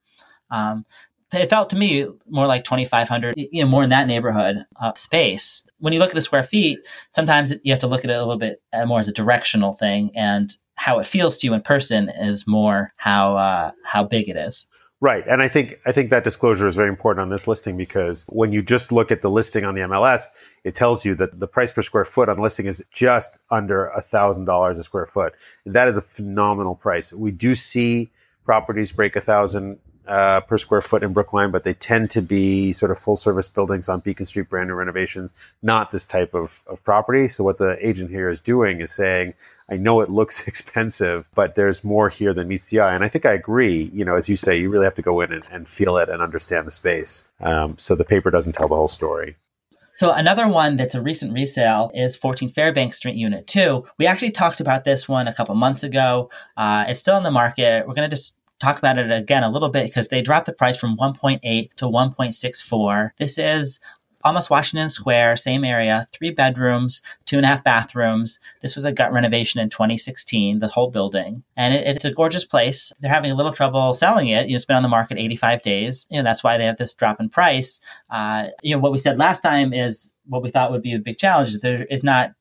Um, 0.49 0.85
it 1.33 1.49
felt 1.49 1.69
to 1.69 1.75
me 1.75 2.07
more 2.29 2.47
like 2.47 2.63
2500 2.63 3.33
you 3.35 3.61
know 3.61 3.69
more 3.69 3.83
in 3.83 3.89
that 3.89 4.07
neighborhood 4.07 4.65
uh, 4.79 4.93
space 4.93 5.65
when 5.79 5.91
you 5.91 5.99
look 5.99 6.09
at 6.09 6.15
the 6.15 6.21
square 6.21 6.43
feet 6.43 6.79
sometimes 7.11 7.53
you 7.63 7.73
have 7.73 7.79
to 7.81 7.87
look 7.87 8.05
at 8.05 8.09
it 8.09 8.13
a 8.13 8.19
little 8.19 8.37
bit 8.37 8.61
uh, 8.71 8.85
more 8.85 8.99
as 8.99 9.09
a 9.09 9.11
directional 9.11 9.73
thing 9.73 10.11
and 10.15 10.55
how 10.75 10.97
it 10.99 11.07
feels 11.07 11.37
to 11.37 11.47
you 11.47 11.53
in 11.53 11.61
person 11.61 12.09
is 12.21 12.47
more 12.47 12.93
how 12.95 13.35
uh, 13.35 13.71
how 13.83 14.03
big 14.03 14.29
it 14.29 14.37
is 14.37 14.65
Right. 15.01 15.25
And 15.27 15.41
I 15.41 15.49
think 15.49 15.79
I 15.85 15.91
think 15.91 16.09
that 16.09 16.23
disclosure 16.23 16.67
is 16.67 16.75
very 16.75 16.87
important 16.87 17.21
on 17.21 17.29
this 17.29 17.47
listing 17.47 17.75
because 17.75 18.25
when 18.29 18.53
you 18.53 18.61
just 18.61 18.91
look 18.91 19.11
at 19.11 19.21
the 19.21 19.29
listing 19.29 19.65
on 19.65 19.75
the 19.75 19.81
MLS, 19.81 20.27
it 20.63 20.73
tells 20.73 21.03
you 21.03 21.15
that 21.15 21.39
the 21.39 21.47
price 21.47 21.71
per 21.71 21.81
square 21.81 22.05
foot 22.05 22.29
on 22.29 22.39
listing 22.39 22.65
is 22.65 22.83
just 22.91 23.37
under 23.51 23.87
a 23.87 24.01
thousand 24.01 24.45
dollars 24.45 24.79
a 24.79 24.83
square 24.83 25.05
foot. 25.05 25.33
And 25.65 25.75
that 25.75 25.89
is 25.89 25.97
a 25.97 26.01
phenomenal 26.01 26.75
price. 26.75 27.11
We 27.11 27.31
do 27.31 27.55
see 27.55 28.09
properties 28.45 28.93
break 28.93 29.17
a 29.17 29.21
thousand 29.21 29.79
uh, 30.07 30.41
per 30.41 30.57
square 30.57 30.81
foot 30.81 31.03
in 31.03 31.13
Brookline, 31.13 31.51
but 31.51 31.63
they 31.63 31.73
tend 31.73 32.09
to 32.11 32.21
be 32.21 32.73
sort 32.73 32.91
of 32.91 32.97
full 32.97 33.15
service 33.15 33.47
buildings 33.47 33.89
on 33.89 33.99
Beacon 33.99 34.25
Street, 34.25 34.49
brand 34.49 34.69
new 34.69 34.75
renovations, 34.75 35.33
not 35.61 35.91
this 35.91 36.05
type 36.05 36.33
of, 36.33 36.63
of 36.67 36.83
property. 36.83 37.27
So, 37.27 37.43
what 37.43 37.57
the 37.57 37.77
agent 37.85 38.09
here 38.09 38.29
is 38.29 38.41
doing 38.41 38.81
is 38.81 38.91
saying, 38.91 39.33
I 39.69 39.77
know 39.77 40.01
it 40.01 40.09
looks 40.09 40.47
expensive, 40.47 41.25
but 41.35 41.55
there's 41.55 41.83
more 41.83 42.09
here 42.09 42.33
than 42.33 42.47
meets 42.47 42.65
the 42.65 42.79
eye. 42.79 42.93
And 42.93 43.03
I 43.03 43.07
think 43.07 43.25
I 43.25 43.33
agree. 43.33 43.89
You 43.93 44.05
know, 44.05 44.15
as 44.15 44.29
you 44.29 44.37
say, 44.37 44.57
you 44.57 44.69
really 44.69 44.85
have 44.85 44.95
to 44.95 45.01
go 45.01 45.21
in 45.21 45.31
and, 45.33 45.43
and 45.51 45.67
feel 45.67 45.97
it 45.97 46.09
and 46.09 46.21
understand 46.21 46.67
the 46.67 46.71
space. 46.71 47.29
Um, 47.41 47.77
so, 47.77 47.95
the 47.95 48.05
paper 48.05 48.31
doesn't 48.31 48.53
tell 48.53 48.67
the 48.67 48.75
whole 48.75 48.87
story. 48.87 49.35
So 49.95 50.11
another 50.11 50.49
one 50.49 50.75
that's 50.75 50.93
a 50.93 51.01
recent 51.01 51.31
resale 51.31 51.89
is 51.93 52.17
14 52.17 52.49
Fairbank 52.51 52.93
Street 52.93 53.15
Unit 53.15 53.47
2. 53.47 53.85
We 53.97 54.05
actually 54.05 54.31
talked 54.31 54.59
about 54.59 54.83
this 54.83 55.07
one 55.07 55.29
a 55.29 55.33
couple 55.33 55.55
months 55.55 55.83
ago. 55.83 56.29
Uh, 56.57 56.83
it's 56.89 56.99
still 56.99 57.15
in 57.15 57.23
the 57.23 57.31
market. 57.31 57.87
We're 57.87 57.93
going 57.93 58.09
to 58.09 58.13
just 58.13 58.35
talk 58.59 58.77
about 58.77 58.97
it 58.97 59.11
again 59.11 59.43
a 59.43 59.51
little 59.51 59.69
bit 59.69 59.85
because 59.85 60.09
they 60.09 60.21
dropped 60.21 60.45
the 60.45 60.53
price 60.53 60.77
from 60.77 60.97
1.8 60.97 61.73
to 61.75 61.85
1.64. 61.85 63.11
This 63.17 63.37
is 63.37 63.79
almost 64.25 64.49
Washington 64.49 64.89
Square, 64.89 65.37
same 65.37 65.63
area, 65.63 66.07
three 66.11 66.31
bedrooms, 66.31 67.03
two 67.25 67.37
and 67.37 67.45
a 67.45 67.47
half 67.47 67.63
bathrooms. 67.63 68.39
This 68.61 68.75
was 68.75 68.83
a 68.83 68.91
gut 68.91 69.13
renovation 69.13 69.61
in 69.61 69.69
2016, 69.69 70.59
the 70.59 70.67
whole 70.67 70.89
building. 70.89 71.43
And 71.55 71.73
it, 71.75 71.85
it's 71.85 72.05
a 72.05 72.11
gorgeous 72.11 72.43
place. 72.43 72.91
They're 72.99 73.13
having 73.13 73.31
a 73.31 73.35
little 73.35 73.51
trouble 73.51 73.93
selling 73.93 74.27
it. 74.29 74.47
You 74.47 74.53
know, 74.53 74.55
it's 74.55 74.65
been 74.65 74.75
on 74.75 74.83
the 74.83 74.89
market 74.89 75.19
85 75.19 75.61
days. 75.61 76.07
You 76.09 76.17
know, 76.17 76.23
that's 76.23 76.43
why 76.43 76.57
they 76.57 76.65
have 76.65 76.77
this 76.77 76.95
drop 76.95 77.19
in 77.19 77.29
price. 77.29 77.79
Uh, 78.09 78.47
you 78.63 78.75
know, 78.75 78.81
what 78.81 78.91
we 78.91 78.97
said 78.97 79.19
last 79.19 79.41
time 79.41 79.73
is 79.73 80.11
what 80.25 80.41
we 80.41 80.49
thought 80.49 80.71
would 80.71 80.81
be 80.81 80.95
a 80.95 80.99
big 80.99 81.19
challenge 81.19 81.49
is 81.49 81.61
there 81.61 81.85
is 81.85 82.03
not 82.03 82.31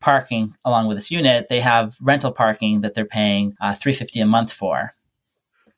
parking 0.00 0.54
along 0.64 0.88
with 0.88 0.96
this 0.96 1.10
unit. 1.10 1.48
They 1.48 1.60
have 1.60 1.96
rental 2.00 2.32
parking 2.32 2.80
that 2.80 2.94
they're 2.94 3.04
paying 3.04 3.54
uh, 3.60 3.74
350 3.74 4.20
a 4.20 4.26
month 4.26 4.52
for. 4.52 4.92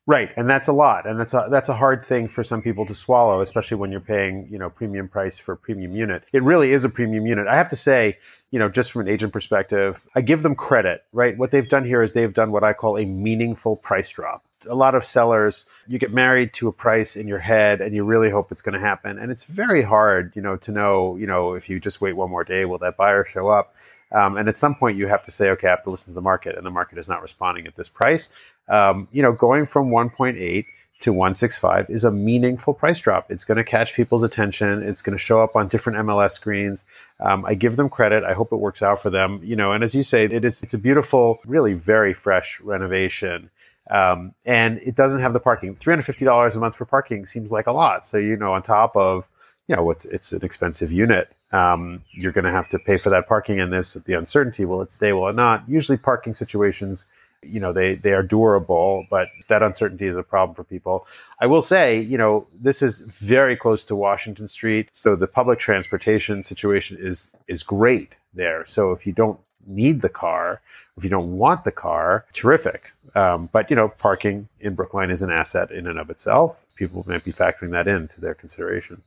Right, 0.07 0.31
and 0.35 0.49
that's 0.49 0.67
a 0.67 0.73
lot, 0.73 1.05
and 1.05 1.19
that's 1.19 1.35
a 1.35 1.47
that's 1.51 1.69
a 1.69 1.75
hard 1.75 2.03
thing 2.03 2.27
for 2.27 2.43
some 2.43 2.63
people 2.63 2.87
to 2.87 2.95
swallow, 2.95 3.41
especially 3.41 3.77
when 3.77 3.91
you're 3.91 4.01
paying 4.01 4.47
you 4.49 4.57
know 4.57 4.67
premium 4.67 5.07
price 5.07 5.37
for 5.37 5.51
a 5.53 5.57
premium 5.57 5.95
unit. 5.95 6.23
It 6.33 6.41
really 6.41 6.71
is 6.71 6.83
a 6.83 6.89
premium 6.89 7.27
unit. 7.27 7.47
I 7.47 7.55
have 7.55 7.69
to 7.69 7.75
say, 7.75 8.17
you 8.49 8.57
know, 8.57 8.67
just 8.67 8.91
from 8.91 9.01
an 9.01 9.07
agent 9.07 9.31
perspective, 9.31 10.07
I 10.15 10.21
give 10.21 10.41
them 10.41 10.55
credit. 10.55 11.05
Right, 11.13 11.37
what 11.37 11.51
they've 11.51 11.69
done 11.69 11.85
here 11.85 12.01
is 12.01 12.13
they've 12.13 12.33
done 12.33 12.51
what 12.51 12.63
I 12.63 12.73
call 12.73 12.97
a 12.97 13.05
meaningful 13.05 13.75
price 13.75 14.09
drop. 14.09 14.43
A 14.67 14.75
lot 14.75 14.95
of 14.95 15.05
sellers, 15.05 15.65
you 15.87 15.99
get 15.99 16.11
married 16.11 16.53
to 16.53 16.67
a 16.67 16.71
price 16.71 17.15
in 17.15 17.27
your 17.27 17.39
head, 17.39 17.79
and 17.79 17.93
you 17.93 18.03
really 18.03 18.31
hope 18.31 18.51
it's 18.51 18.61
going 18.63 18.73
to 18.73 18.79
happen, 18.79 19.19
and 19.19 19.31
it's 19.31 19.43
very 19.43 19.83
hard, 19.83 20.33
you 20.35 20.41
know, 20.41 20.57
to 20.57 20.71
know, 20.71 21.15
you 21.15 21.27
know, 21.27 21.53
if 21.53 21.69
you 21.69 21.79
just 21.79 22.01
wait 22.01 22.13
one 22.13 22.29
more 22.31 22.43
day, 22.43 22.65
will 22.65 22.79
that 22.79 22.97
buyer 22.97 23.23
show 23.23 23.49
up? 23.49 23.75
Um, 24.11 24.37
and 24.37 24.49
at 24.49 24.57
some 24.57 24.75
point, 24.75 24.97
you 24.97 25.07
have 25.07 25.23
to 25.23 25.31
say, 25.31 25.49
okay, 25.51 25.67
I 25.67 25.71
have 25.71 25.83
to 25.83 25.89
listen 25.89 26.07
to 26.07 26.13
the 26.13 26.21
market, 26.21 26.57
and 26.57 26.65
the 26.65 26.71
market 26.71 26.97
is 26.97 27.07
not 27.07 27.21
responding 27.21 27.65
at 27.67 27.75
this 27.75 27.89
price 27.89 28.31
um, 28.71 29.07
you 29.11 29.21
know, 29.21 29.33
going 29.33 29.65
from 29.65 29.89
1.8 29.89 30.65
to 31.01 31.11
165 31.11 31.89
is 31.89 32.03
a 32.03 32.11
meaningful 32.11 32.73
price 32.73 32.99
drop. 32.99 33.29
It's 33.29 33.43
going 33.43 33.57
to 33.57 33.63
catch 33.63 33.95
people's 33.95 34.23
attention. 34.23 34.83
It's 34.83 35.01
going 35.01 35.17
to 35.17 35.23
show 35.23 35.43
up 35.43 35.55
on 35.55 35.67
different 35.67 35.99
MLS 35.99 36.31
screens. 36.31 36.85
Um, 37.19 37.43
I 37.45 37.55
give 37.55 37.75
them 37.75 37.89
credit. 37.89 38.23
I 38.23 38.33
hope 38.33 38.51
it 38.51 38.57
works 38.57 38.83
out 38.83 39.01
for 39.01 39.09
them. 39.09 39.39
You 39.43 39.55
know, 39.55 39.71
and 39.71 39.83
as 39.83 39.95
you 39.95 40.03
say, 40.03 40.25
it 40.25 40.45
is 40.45 40.61
it's 40.61 40.75
a 40.75 40.77
beautiful, 40.77 41.39
really 41.45 41.73
very 41.73 42.13
fresh 42.13 42.61
renovation. 42.61 43.49
Um, 43.89 44.35
and 44.45 44.77
it 44.77 44.95
doesn't 44.95 45.21
have 45.21 45.33
the 45.33 45.39
parking. 45.39 45.75
Three 45.75 45.91
hundred 45.91 46.03
fifty 46.03 46.23
dollars 46.23 46.55
a 46.55 46.59
month 46.59 46.75
for 46.75 46.85
parking 46.85 47.25
seems 47.25 47.51
like 47.51 47.65
a 47.65 47.71
lot. 47.71 48.05
So 48.05 48.17
you 48.17 48.37
know, 48.37 48.53
on 48.53 48.61
top 48.61 48.95
of 48.95 49.27
you 49.67 49.75
know, 49.75 49.89
it's 49.89 50.05
it's 50.05 50.31
an 50.33 50.45
expensive 50.45 50.91
unit. 50.91 51.33
Um, 51.51 52.03
you're 52.11 52.31
going 52.31 52.45
to 52.45 52.51
have 52.51 52.69
to 52.69 52.79
pay 52.79 52.97
for 52.97 53.09
that 53.09 53.27
parking, 53.27 53.59
and 53.59 53.71
there's 53.73 53.93
the 53.93 54.13
uncertainty: 54.13 54.65
will 54.65 54.81
it 54.81 54.91
stay? 54.91 55.13
Will 55.13 55.27
it 55.27 55.35
not? 55.35 55.67
Usually, 55.67 55.97
parking 55.97 56.33
situations 56.33 57.07
you 57.43 57.59
know 57.59 57.73
they 57.73 57.95
they 57.95 58.13
are 58.13 58.23
durable 58.23 59.05
but 59.09 59.29
that 59.47 59.63
uncertainty 59.63 60.05
is 60.05 60.17
a 60.17 60.23
problem 60.23 60.55
for 60.55 60.63
people 60.63 61.07
i 61.39 61.47
will 61.47 61.61
say 61.61 61.99
you 61.99 62.17
know 62.17 62.45
this 62.59 62.81
is 62.81 62.99
very 62.99 63.55
close 63.55 63.83
to 63.85 63.95
washington 63.95 64.47
street 64.47 64.89
so 64.93 65.15
the 65.15 65.27
public 65.27 65.57
transportation 65.57 66.43
situation 66.43 66.97
is 66.99 67.31
is 67.47 67.63
great 67.63 68.13
there 68.33 68.65
so 68.67 68.91
if 68.91 69.07
you 69.07 69.13
don't 69.13 69.39
need 69.65 70.01
the 70.01 70.09
car 70.09 70.61
if 70.97 71.03
you 71.03 71.09
don't 71.09 71.37
want 71.37 71.63
the 71.63 71.71
car 71.71 72.25
terrific 72.33 72.91
um, 73.15 73.49
but 73.51 73.69
you 73.69 73.75
know 73.75 73.89
parking 73.89 74.47
in 74.59 74.75
brookline 74.75 75.09
is 75.09 75.21
an 75.21 75.31
asset 75.31 75.71
in 75.71 75.87
and 75.87 75.99
of 75.99 76.09
itself 76.09 76.63
people 76.75 77.03
might 77.07 77.23
be 77.23 77.33
factoring 77.33 77.71
that 77.71 77.87
into 77.87 78.21
their 78.21 78.35
consideration 78.35 79.01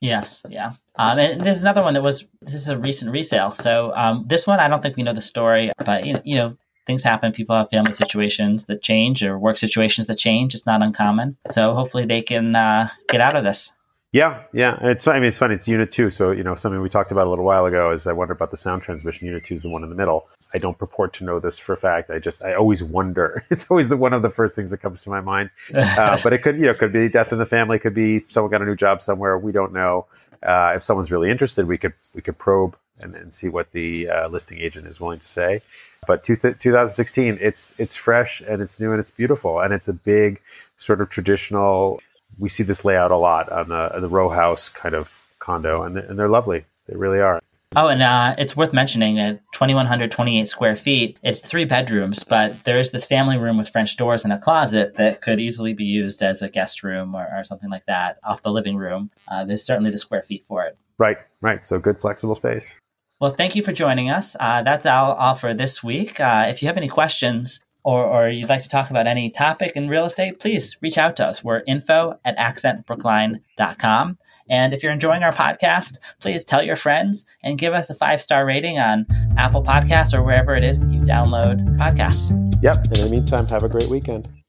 Yes, 0.00 0.44
yeah. 0.50 0.72
Um, 0.96 1.18
and 1.18 1.40
there's 1.40 1.62
another 1.62 1.82
one 1.82 1.94
that 1.94 2.02
was 2.02 2.24
this 2.42 2.54
is 2.54 2.68
a 2.68 2.78
recent 2.78 3.10
resale. 3.10 3.50
So 3.50 3.94
um, 3.96 4.24
this 4.26 4.46
one 4.46 4.60
I 4.60 4.68
don't 4.68 4.82
think 4.82 4.96
we 4.96 5.02
know 5.02 5.12
the 5.12 5.22
story, 5.22 5.72
but 5.84 6.04
you 6.04 6.14
know, 6.14 6.22
you 6.24 6.36
know 6.36 6.56
things 6.86 7.02
happen. 7.02 7.32
People 7.32 7.56
have 7.56 7.70
family 7.70 7.94
situations 7.94 8.66
that 8.66 8.82
change 8.82 9.22
or 9.22 9.38
work 9.38 9.58
situations 9.58 10.06
that 10.06 10.18
change. 10.18 10.54
It's 10.54 10.66
not 10.66 10.82
uncommon. 10.82 11.36
So 11.50 11.74
hopefully 11.74 12.04
they 12.04 12.22
can 12.22 12.54
uh, 12.54 12.90
get 13.08 13.20
out 13.20 13.36
of 13.36 13.44
this. 13.44 13.72
Yeah, 14.14 14.44
yeah. 14.52 14.78
It's 14.80 15.08
I 15.08 15.14
mean 15.14 15.24
it's 15.24 15.38
funny. 15.38 15.56
It's 15.56 15.66
unit 15.66 15.90
two, 15.90 16.08
so 16.08 16.30
you 16.30 16.44
know 16.44 16.54
something 16.54 16.80
we 16.80 16.88
talked 16.88 17.10
about 17.10 17.26
a 17.26 17.30
little 17.30 17.44
while 17.44 17.66
ago 17.66 17.90
is 17.90 18.06
I 18.06 18.12
wonder 18.12 18.32
about 18.32 18.52
the 18.52 18.56
sound 18.56 18.82
transmission. 18.82 19.26
Unit 19.26 19.44
two 19.44 19.56
is 19.56 19.64
the 19.64 19.68
one 19.70 19.82
in 19.82 19.88
the 19.88 19.96
middle. 19.96 20.28
I 20.54 20.58
don't 20.58 20.78
purport 20.78 21.12
to 21.14 21.24
know 21.24 21.40
this 21.40 21.58
for 21.58 21.72
a 21.72 21.76
fact. 21.76 22.10
I 22.10 22.20
just 22.20 22.40
I 22.44 22.54
always 22.54 22.80
wonder. 22.80 23.42
It's 23.50 23.68
always 23.68 23.88
the 23.88 23.96
one 23.96 24.12
of 24.12 24.22
the 24.22 24.30
first 24.30 24.54
things 24.54 24.70
that 24.70 24.78
comes 24.78 25.02
to 25.02 25.10
my 25.10 25.20
mind. 25.20 25.50
Uh, 25.74 26.16
but 26.22 26.32
it 26.32 26.42
could 26.42 26.54
you 26.54 26.66
know 26.66 26.74
could 26.74 26.92
be 26.92 27.08
death 27.08 27.32
in 27.32 27.40
the 27.40 27.46
family. 27.46 27.80
Could 27.80 27.94
be 27.94 28.20
someone 28.28 28.52
got 28.52 28.62
a 28.62 28.64
new 28.64 28.76
job 28.76 29.02
somewhere. 29.02 29.36
We 29.36 29.50
don't 29.50 29.72
know. 29.72 30.06
Uh, 30.44 30.74
if 30.76 30.84
someone's 30.84 31.10
really 31.10 31.28
interested, 31.28 31.66
we 31.66 31.76
could 31.76 31.94
we 32.14 32.22
could 32.22 32.38
probe 32.38 32.76
and, 33.00 33.16
and 33.16 33.34
see 33.34 33.48
what 33.48 33.72
the 33.72 34.08
uh, 34.08 34.28
listing 34.28 34.60
agent 34.60 34.86
is 34.86 35.00
willing 35.00 35.18
to 35.18 35.26
say. 35.26 35.60
But 36.06 36.22
two 36.22 36.36
th- 36.36 36.60
2016, 36.60 37.38
it's 37.40 37.74
it's 37.78 37.96
fresh 37.96 38.42
and 38.42 38.62
it's 38.62 38.78
new 38.78 38.92
and 38.92 39.00
it's 39.00 39.10
beautiful 39.10 39.58
and 39.58 39.74
it's 39.74 39.88
a 39.88 39.92
big 39.92 40.40
sort 40.78 41.00
of 41.00 41.10
traditional. 41.10 42.00
We 42.38 42.48
see 42.48 42.62
this 42.62 42.84
layout 42.84 43.10
a 43.10 43.16
lot 43.16 43.50
on 43.50 43.68
the, 43.68 43.88
the 44.00 44.08
row 44.08 44.28
house 44.28 44.68
kind 44.68 44.94
of 44.94 45.24
condo, 45.38 45.82
and 45.82 45.96
they're, 45.96 46.04
and 46.04 46.18
they're 46.18 46.28
lovely. 46.28 46.64
They 46.86 46.96
really 46.96 47.20
are. 47.20 47.40
Oh, 47.76 47.88
and 47.88 48.02
uh, 48.02 48.36
it's 48.38 48.56
worth 48.56 48.72
mentioning 48.72 49.18
at 49.18 49.40
2,128 49.52 50.48
square 50.48 50.76
feet, 50.76 51.18
it's 51.22 51.40
three 51.40 51.64
bedrooms, 51.64 52.22
but 52.22 52.62
there's 52.64 52.90
this 52.90 53.04
family 53.04 53.36
room 53.36 53.58
with 53.58 53.68
French 53.68 53.96
doors 53.96 54.22
and 54.22 54.32
a 54.32 54.38
closet 54.38 54.94
that 54.94 55.22
could 55.22 55.40
easily 55.40 55.74
be 55.74 55.84
used 55.84 56.22
as 56.22 56.40
a 56.40 56.48
guest 56.48 56.84
room 56.84 57.16
or, 57.16 57.26
or 57.36 57.42
something 57.42 57.70
like 57.70 57.84
that 57.86 58.18
off 58.22 58.42
the 58.42 58.52
living 58.52 58.76
room. 58.76 59.10
Uh, 59.28 59.44
there's 59.44 59.64
certainly 59.64 59.90
the 59.90 59.98
square 59.98 60.22
feet 60.22 60.44
for 60.46 60.64
it. 60.64 60.78
Right, 60.98 61.18
right. 61.40 61.64
So 61.64 61.80
good 61.80 62.00
flexible 62.00 62.36
space. 62.36 62.74
Well, 63.20 63.32
thank 63.32 63.56
you 63.56 63.62
for 63.62 63.72
joining 63.72 64.08
us. 64.10 64.36
Uh, 64.38 64.62
that's 64.62 64.86
all, 64.86 65.14
all 65.14 65.34
for 65.34 65.52
this 65.52 65.82
week. 65.82 66.20
Uh, 66.20 66.46
if 66.48 66.62
you 66.62 66.68
have 66.68 66.76
any 66.76 66.88
questions 66.88 67.64
or, 67.84 68.04
or 68.04 68.28
you'd 68.28 68.48
like 68.48 68.62
to 68.62 68.68
talk 68.68 68.90
about 68.90 69.06
any 69.06 69.30
topic 69.30 69.72
in 69.76 69.88
real 69.88 70.06
estate, 70.06 70.40
please 70.40 70.76
reach 70.80 70.98
out 70.98 71.16
to 71.16 71.26
us. 71.26 71.44
We're 71.44 71.62
info 71.66 72.18
at 72.24 72.36
accentbrookline.com. 72.38 74.18
And 74.48 74.74
if 74.74 74.82
you're 74.82 74.92
enjoying 74.92 75.22
our 75.22 75.32
podcast, 75.32 75.98
please 76.20 76.44
tell 76.44 76.62
your 76.62 76.76
friends 76.76 77.24
and 77.42 77.58
give 77.58 77.72
us 77.72 77.88
a 77.88 77.94
five 77.94 78.20
star 78.20 78.44
rating 78.44 78.78
on 78.78 79.06
Apple 79.38 79.62
Podcasts 79.62 80.12
or 80.12 80.22
wherever 80.22 80.54
it 80.54 80.64
is 80.64 80.80
that 80.80 80.90
you 80.90 81.00
download 81.00 81.78
podcasts. 81.78 82.30
Yep. 82.62 82.76
And 82.76 82.98
In 82.98 83.04
the 83.04 83.10
meantime, 83.10 83.46
have 83.46 83.62
a 83.62 83.68
great 83.68 83.88
weekend. 83.88 84.28